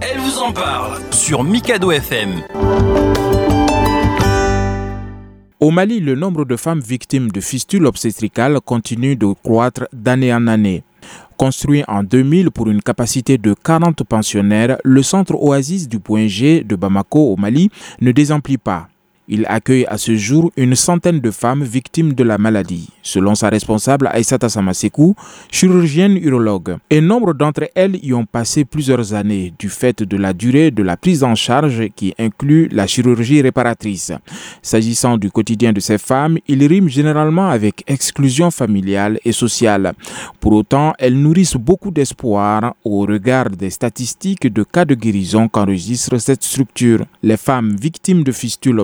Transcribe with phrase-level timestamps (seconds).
[0.00, 2.42] Elle vous en parle sur Mikado FM.
[5.60, 10.46] Au Mali, le nombre de femmes victimes de fistules obstétricales continue de croître d'année en
[10.46, 10.84] année.
[11.36, 16.62] Construit en 2000 pour une capacité de 40 pensionnaires, le centre Oasis du Point G
[16.62, 17.70] de Bamako au Mali
[18.00, 18.88] ne désemplit pas.
[19.30, 23.50] Il accueille à ce jour une centaine de femmes victimes de la maladie, selon sa
[23.50, 25.14] responsable Aïsata Samasekou,
[25.50, 26.76] chirurgienne urologue.
[26.88, 30.82] Et nombre d'entre elles y ont passé plusieurs années du fait de la durée de
[30.82, 34.12] la prise en charge qui inclut la chirurgie réparatrice.
[34.62, 39.92] S'agissant du quotidien de ces femmes, il rime généralement avec exclusion familiale et sociale.
[40.40, 46.16] Pour autant, elles nourrissent beaucoup d'espoir au regard des statistiques de cas de guérison qu'enregistre
[46.16, 47.04] cette structure.
[47.22, 48.80] Les femmes victimes de fistules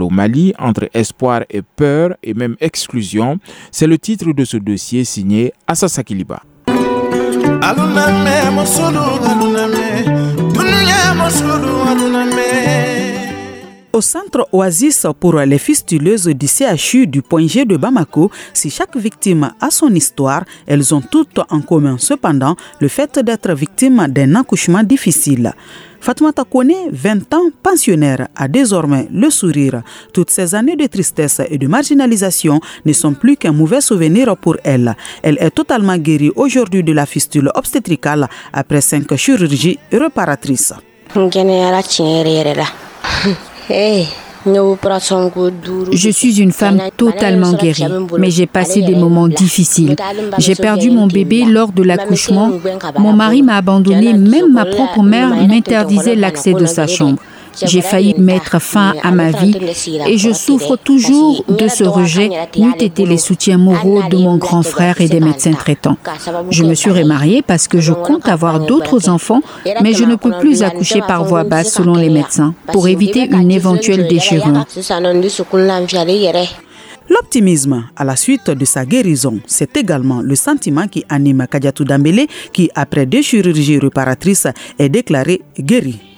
[0.00, 3.38] au Mali entre espoir et peur et même exclusion.
[3.70, 6.42] C'est le titre de ce dossier signé Assasa Kiliba.
[13.94, 18.96] Au centre Oasis pour les fistuleuses du CHU du Point G de Bamako, si chaque
[18.96, 24.34] victime a son histoire, elles ont toutes en commun cependant le fait d'être victimes d'un
[24.34, 25.54] accouchement difficile.
[26.04, 29.82] Fatoumata Kone, 20 ans, pensionnaire, a désormais le sourire.
[30.12, 34.56] Toutes ces années de tristesse et de marginalisation ne sont plus qu'un mauvais souvenir pour
[34.64, 34.94] elle.
[35.22, 40.74] Elle est totalement guérie aujourd'hui de la fistule obstétricale après cinq chirurgies réparatrices.
[44.46, 47.84] Je suis une femme totalement guérie,
[48.18, 49.96] mais j'ai passé des moments difficiles.
[50.38, 52.50] J'ai perdu mon bébé lors de l'accouchement.
[52.98, 57.18] Mon mari m'a abandonné, même ma propre mère m'interdisait l'accès de sa chambre.
[57.62, 59.56] J'ai failli mettre fin à ma vie
[60.06, 64.62] et je souffre toujours de ce rejet, n'eût été les soutiens moraux de mon grand
[64.62, 65.96] frère et des médecins traitants.
[66.50, 69.42] Je me suis remariée parce que je compte avoir d'autres enfants,
[69.82, 73.50] mais je ne peux plus accoucher par voie basse selon les médecins pour éviter une
[73.50, 74.64] éventuelle déchirure.
[77.08, 82.28] L'optimisme à la suite de sa guérison, c'est également le sentiment qui anime Kadiatou Dambélé
[82.52, 84.46] qui, après deux chirurgies réparatrices,
[84.78, 86.13] est déclaré guéri.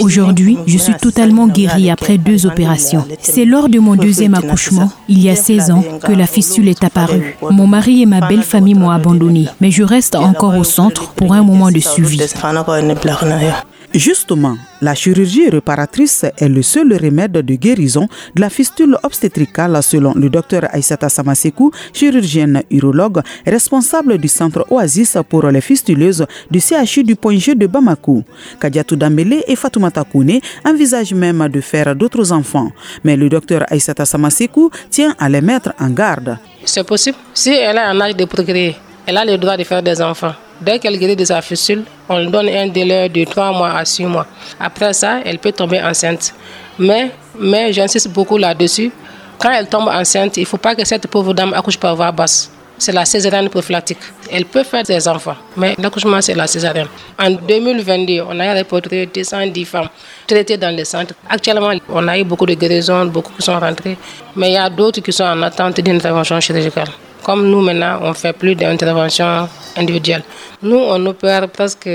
[0.00, 3.04] Aujourd'hui, je suis totalement guérie après deux opérations.
[3.20, 6.84] C'est lors de mon deuxième accouchement, il y a 16 ans, que la fissule est
[6.84, 7.36] apparue.
[7.50, 11.32] Mon mari et ma belle famille m'ont abandonnée, mais je reste encore au centre pour
[11.32, 12.20] un moment de suivi.
[13.94, 20.14] Justement, la chirurgie réparatrice est le seul remède de guérison de la fistule obstétricale selon
[20.14, 27.04] le docteur Aïsata Samasekou, chirurgienne urologue responsable du centre Oasis pour les fistuleuses du CHU
[27.04, 28.24] du Point G de Bamako.
[28.58, 32.72] Kadiatou Dambélé et Fatoumata Koune envisagent même de faire d'autres enfants,
[33.04, 36.38] mais le docteur Aïsata Samasekou tient à les mettre en garde.
[36.64, 38.74] C'est possible si elle a un âge de procréer,
[39.04, 40.32] elle a le droit de faire des enfants.
[40.64, 43.84] Dès qu'elle guérit de sa fistule, on lui donne un délai de 3 mois à
[43.84, 44.26] 6 mois.
[44.60, 46.32] Après ça, elle peut tomber enceinte.
[46.78, 48.92] Mais, mais j'insiste beaucoup là-dessus.
[49.38, 52.12] Quand elle tombe enceinte, il ne faut pas que cette pauvre dame accouche par voie
[52.12, 52.48] basse.
[52.78, 53.98] C'est la césarienne prophylactique.
[54.30, 56.88] Elle peut faire des enfants, mais l'accouchement, c'est la césarienne.
[57.18, 59.88] En 2022, on a reporté 210 femmes
[60.28, 61.14] traitées dans les centres.
[61.28, 63.96] Actuellement, on a eu beaucoup de guérisons, beaucoup qui sont rentrées,
[64.36, 66.88] mais il y a d'autres qui sont en attente d'une intervention chirurgicale.
[67.22, 70.24] Comme nous, maintenant, on fait plus d'interventions individuelles.
[70.62, 71.88] Nous, on opère presque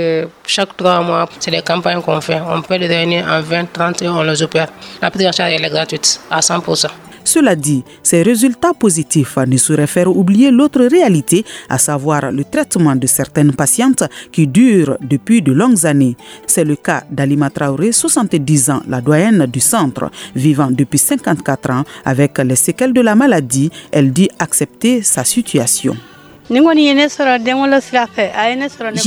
[0.46, 1.28] chaque trois mois.
[1.40, 2.40] C'est des campagnes qu'on fait.
[2.46, 4.68] On peut les réunir en 20, 30 et on les opère.
[5.02, 6.88] La prise en charge est gratuite à 100%.
[7.28, 12.96] Cela dit, ces résultats positifs ne sauraient faire oublier l'autre réalité, à savoir le traitement
[12.96, 16.16] de certaines patientes qui durent depuis de longues années.
[16.46, 21.84] C'est le cas d'Alima Traoré, 70 ans, la doyenne du centre, vivant depuis 54 ans
[22.02, 23.70] avec les séquelles de la maladie.
[23.92, 25.94] Elle dit accepter sa situation.
[26.50, 26.60] J'ai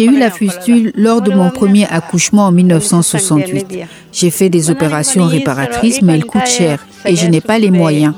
[0.06, 3.86] eu la fistule lors de mon premier accouchement en 1968.
[4.14, 8.14] J'ai fait des opérations réparatrices, mais elles coûtent cher et je n'ai pas les moyens.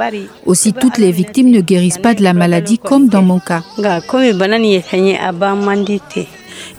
[0.46, 3.64] Aussi, toutes les victimes ne guérissent pas de la maladie comme dans mon cas.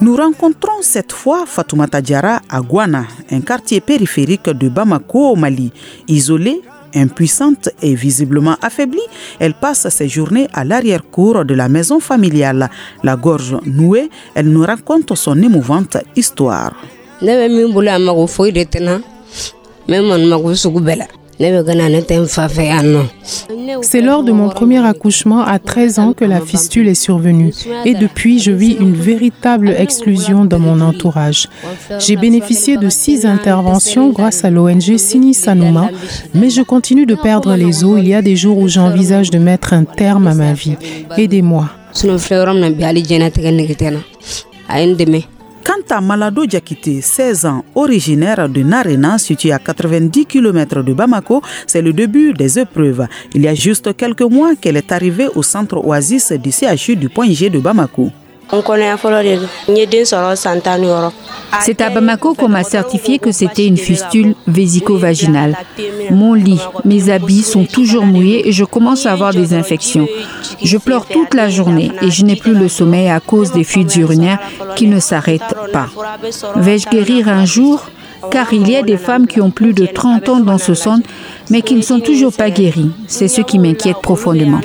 [0.00, 5.72] Nous rencontrons cette fois Fatoumata Diara à Guana, un quartier périphérique de Bamako au Mali.
[6.08, 6.60] Isolée,
[6.94, 9.00] impuissante et visiblement affaiblie,
[9.38, 12.70] elle passe ses journées à l'arrière-cour de la maison familiale.
[13.02, 16.72] La gorge nouée, elle nous raconte son émouvante histoire.
[23.82, 27.52] C'est lors de mon premier accouchement à 13 ans que la fistule est survenue
[27.84, 31.48] et depuis je vis une véritable exclusion dans mon entourage.
[31.98, 35.90] J'ai bénéficié de six interventions grâce à l'ONG Sini Sanuma,
[36.34, 37.98] mais je continue de perdre les os.
[37.98, 40.76] Il y a des jours où j'envisage de mettre un terme à ma vie.
[41.16, 41.68] Aidez-moi.
[45.64, 51.40] Quant à Malado Diakité, 16 ans, originaire de Narena, situé à 90 km de Bamako,
[51.66, 53.06] c'est le début des épreuves.
[53.32, 57.08] Il y a juste quelques mois qu'elle est arrivée au centre Oasis du CHU du
[57.08, 58.10] Point G de Bamako.
[61.60, 65.56] C'est à Bamako qu'on m'a certifié que c'était une fistule vésico-vaginale.
[66.10, 70.08] Mon lit, mes habits sont toujours mouillés et je commence à avoir des infections.
[70.62, 73.96] Je pleure toute la journée et je n'ai plus le sommeil à cause des fuites
[73.96, 74.40] urinaires
[74.76, 75.88] qui ne s'arrêtent pas.
[76.56, 77.84] Vais-je guérir un jour?
[78.30, 81.06] Car il y a des femmes qui ont plus de 30 ans dans ce centre,
[81.50, 82.90] mais qui ne sont toujours pas guéries.
[83.06, 84.60] C'est ce qui m'inquiète profondément.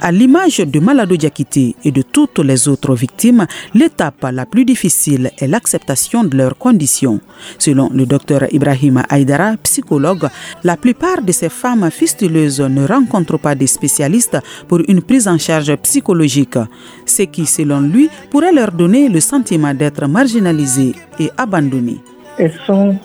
[0.00, 5.30] À l'image de Malado Diakité et de toutes les autres victimes, l'étape la plus difficile
[5.38, 7.20] est l'acceptation de leurs conditions.
[7.58, 10.28] Selon le docteur Ibrahim Aydara, psychologue,
[10.64, 15.38] la plupart de ces femmes fistuleuses ne rencontrent pas des spécialistes pour une prise en
[15.38, 16.58] charge psychologique,
[17.06, 22.00] ce qui, selon lui, pourrait leur donner le sentiment d'être marginalisées et abandonnées.
[22.38, 22.96] Elles sont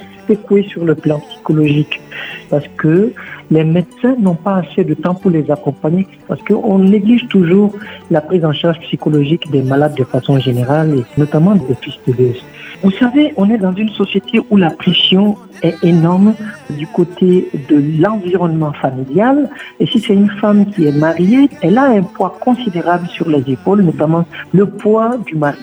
[0.70, 2.02] sur le plan psychologique
[2.50, 3.14] parce que
[3.52, 7.74] les médecins n'ont pas assez de temps pour les accompagner parce qu'on néglige toujours
[8.10, 12.44] la prise en charge psychologique des malades de façon générale et notamment des fistuleuses.
[12.84, 16.36] Vous savez, on est dans une société où la pression est énorme
[16.70, 19.50] du côté de l'environnement familial.
[19.80, 23.44] Et si c'est une femme qui est mariée, elle a un poids considérable sur les
[23.50, 25.60] épaules, notamment le poids du mari.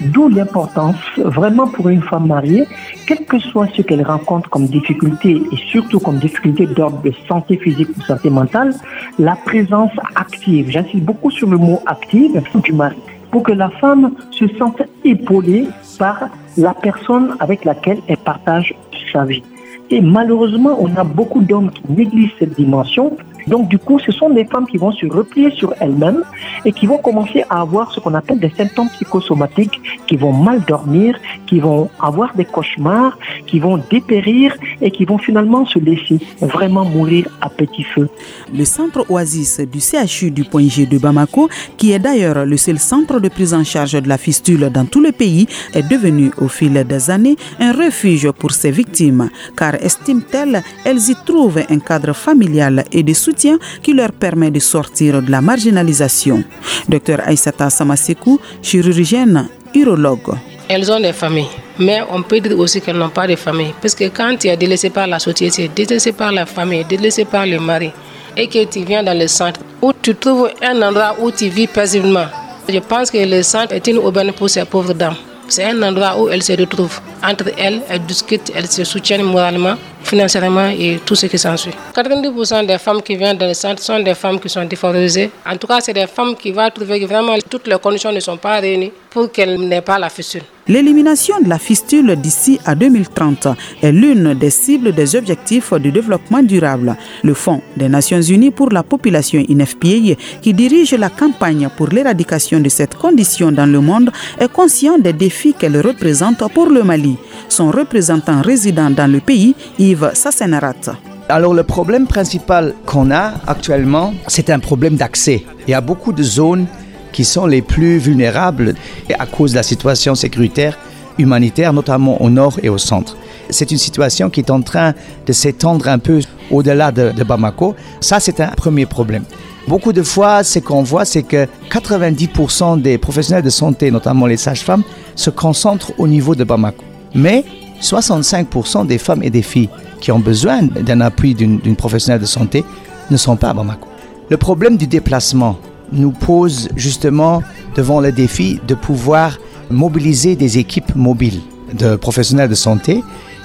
[0.00, 2.66] D'où l'importance, vraiment pour une femme mariée,
[3.06, 7.56] quel que soit ce qu'elle rencontre comme difficulté et surtout comme difficulté d'ordre de santé
[7.56, 8.74] physique ou santé mentale,
[9.18, 12.96] la présence active, j'insiste beaucoup sur le mot active du mari,
[13.30, 15.68] pour que la femme se sente épaulée
[15.98, 18.74] par la personne avec laquelle elle partage
[19.12, 19.42] sa vie.
[19.90, 24.30] Et malheureusement, on a beaucoup d'hommes qui négligent cette dimension donc du coup, ce sont
[24.30, 26.22] des femmes qui vont se replier sur elles-mêmes
[26.64, 30.62] et qui vont commencer à avoir ce qu'on appelle des symptômes psychosomatiques, qui vont mal
[30.66, 36.18] dormir, qui vont avoir des cauchemars, qui vont dépérir et qui vont finalement se laisser
[36.40, 38.08] vraiment mourir à petit feu.
[38.52, 42.78] Le centre Oasis du CHU du Point G de Bamako, qui est d'ailleurs le seul
[42.78, 46.48] centre de prise en charge de la fistule dans tout le pays, est devenu au
[46.48, 52.14] fil des années un refuge pour ces victimes, car estiment-elles, elles y trouvent un cadre
[52.14, 53.33] familial et de soutien
[53.82, 56.44] qui leur permet de sortir de la marginalisation.
[56.88, 60.34] Docteur Aïsata Samasekou, chirurgienne, urologue.
[60.68, 61.48] Elles ont des familles,
[61.78, 63.74] mais on peut dire aussi qu'elles n'ont pas de famille.
[63.80, 67.44] Parce que quand tu es délaissé par la société, délaissé par la famille, délaissé par
[67.46, 67.90] le mari,
[68.36, 71.66] et que tu viens dans le centre où tu trouves un endroit où tu vis
[71.66, 72.26] paisiblement,
[72.68, 75.16] je pense que le centre est une aubaine pour ces pauvres dames.
[75.48, 76.98] C'est un endroit où elles se retrouvent.
[77.22, 81.72] Entre elles, elles discutent, elles se soutiennent moralement, financièrement et tout ce qui s'ensuit.
[81.94, 85.30] 90% des femmes qui viennent dans le centre sont des femmes qui sont défavorisées.
[85.46, 88.20] En tout cas, c'est des femmes qui vont trouver que vraiment toutes les conditions ne
[88.20, 90.42] sont pas réunies pour qu'elles n'aient pas la fistule.
[90.66, 93.48] L'élimination de la fistule d'ici à 2030
[93.82, 96.96] est l'une des cibles des objectifs de développement durable.
[97.22, 102.60] Le Fonds des Nations Unies pour la population INFPA, qui dirige la campagne pour l'éradication
[102.60, 107.18] de cette condition dans le monde, est conscient des défis qu'elle représente pour le Mali.
[107.50, 110.96] Son représentant résident dans le pays, Yves Sassenarat.
[111.28, 115.44] Alors le problème principal qu'on a actuellement, c'est un problème d'accès.
[115.66, 116.66] Il y a beaucoup de zones
[117.14, 118.74] qui sont les plus vulnérables
[119.18, 120.76] à cause de la situation sécuritaire
[121.16, 123.16] humanitaire, notamment au nord et au centre.
[123.48, 124.94] C'est une situation qui est en train
[125.24, 127.76] de s'étendre un peu au-delà de, Bamako.
[128.00, 129.22] Ça, c'est un premier problème.
[129.68, 134.36] Beaucoup de fois, ce qu'on voit, c'est que 90% des professionnels de santé, notamment les
[134.36, 134.82] sages-femmes,
[135.14, 136.82] se concentrent au niveau de Bamako.
[137.14, 137.44] Mais
[137.80, 142.64] 65% des femmes et des filles qui ont besoin d'un appui d'une professionnelle de santé
[143.08, 143.88] ne sont pas à Bamako.
[144.30, 145.56] Le problème du déplacement,
[145.94, 147.42] nous pose justement
[147.76, 149.38] devant le défi de pouvoir
[149.70, 151.40] mobiliser des équipes mobiles
[151.72, 153.02] de professionnels de santé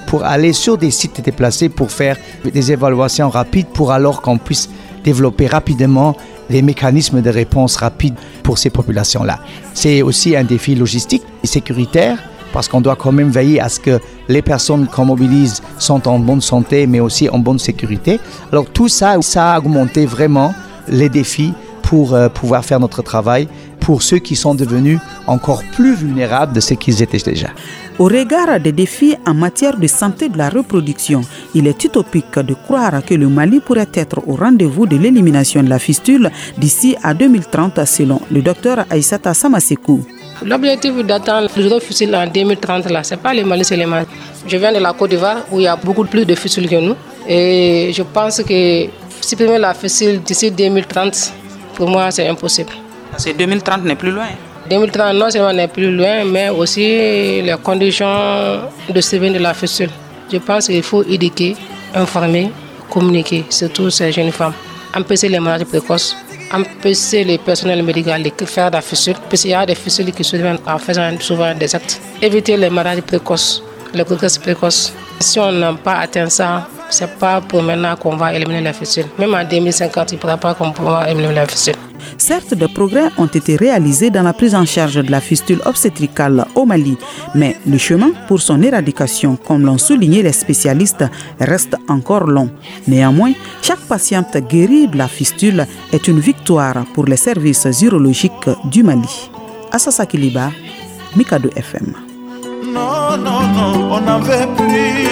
[0.07, 4.69] pour aller sur des sites déplacés pour faire des évaluations rapides pour alors qu'on puisse
[5.03, 6.15] développer rapidement
[6.49, 9.39] les mécanismes de réponse rapide pour ces populations-là.
[9.73, 12.17] C'est aussi un défi logistique et sécuritaire
[12.51, 16.17] parce qu'on doit quand même veiller à ce que les personnes qu'on mobilise sont en
[16.17, 18.19] bonne santé mais aussi en bonne sécurité.
[18.51, 20.53] Alors tout ça, ça a augmenté vraiment
[20.87, 21.53] les défis
[21.89, 23.47] pour euh, pouvoir faire notre travail
[23.79, 27.47] pour ceux qui sont devenus encore plus vulnérables de ce qu'ils étaient déjà.
[27.97, 31.21] Au regard des défis en matière de santé de la reproduction,
[31.55, 35.69] il est utopique de croire que le Mali pourrait être au rendez-vous de l'élimination de
[35.69, 36.29] la fistule
[36.59, 40.05] d'ici à 2030 selon le docteur Aïsata Samasekou.
[40.45, 44.03] L'objectif d'atteindre le zéro fistule en 2030, là, c'est pas le Mali seulement.
[44.45, 46.79] Je viens de la Côte d'Ivoire où il y a beaucoup plus de fistules que
[46.79, 46.95] nous.
[47.27, 48.85] Et je pense que
[49.21, 51.33] supprimer la fistule d'ici 2030,
[51.79, 52.73] pour moi, c'est impossible.
[53.17, 54.27] Que 2030 n'est plus loin.
[54.69, 56.81] 2030, non seulement on est plus loin, mais aussi
[57.41, 58.59] les conditions
[58.89, 59.89] de survie de la fistule.
[60.31, 61.55] Je pense qu'il faut éduquer,
[61.95, 62.51] informer,
[62.89, 64.53] communiquer, surtout ces jeunes femmes.
[64.93, 66.17] Empêcher les maladies précoces,
[66.53, 70.23] empêcher les personnels médicaux de faire la fistule, parce qu'il y a des fistules qui
[70.25, 72.01] surviennent en faisant souvent des actes.
[72.21, 74.91] Éviter les maladies précoces, les grossesses précoces.
[75.21, 79.05] Si on n'a pas atteint ça, c'est pas pour maintenant qu'on va éliminer la fistule.
[79.17, 81.75] Même en 2050, il ne pourra pas qu'on pourra éliminer la fistule.
[82.17, 86.45] Certes, des progrès ont été réalisés dans la prise en charge de la fistule obstétricale
[86.55, 86.97] au Mali,
[87.35, 91.05] mais le chemin pour son éradication, comme l'ont souligné les spécialistes,
[91.39, 92.49] reste encore long.
[92.87, 98.83] Néanmoins, chaque patiente guérie de la fistule est une victoire pour les services urologiques du
[98.83, 99.29] Mali.
[99.71, 100.51] Assasa Kiliba,
[101.15, 101.93] Mikado FM.
[102.73, 105.09] Non, non, non, on n'avait plus.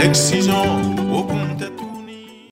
[0.00, 0.89] l'exigeant